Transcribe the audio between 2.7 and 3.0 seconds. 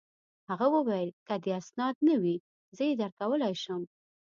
زه يې